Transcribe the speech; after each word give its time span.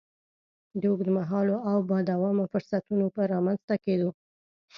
د 0.79 0.81
اوږد 0.91 1.09
مهالو 1.17 1.55
او 1.71 1.77
با 1.89 1.97
دوامه 2.11 2.45
فرصتونو 2.53 3.05
په 3.15 3.21
رامنځ 3.33 3.59
ته 3.69 3.75
کېدو. 3.83 4.09